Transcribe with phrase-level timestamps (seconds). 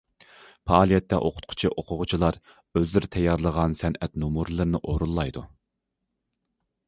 [0.69, 2.39] پائالىيەتتە ئوقۇتقۇچى- ئوقۇغۇچىلار
[2.79, 5.45] ئۆزلىرى تەييارلىغان سەنئەت نومۇرلىرىنى ئورۇنلايدۇ.